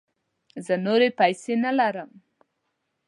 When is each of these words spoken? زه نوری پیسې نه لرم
زه 0.65 0.73
نوری 0.85 1.09
پیسې 1.19 1.53
نه 1.63 1.71
لرم 1.79 2.11